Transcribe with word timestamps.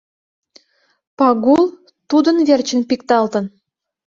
Пагул 1.17 1.63
тудын 2.09 2.37
верчын 2.47 2.81
пикталтын. 2.89 3.45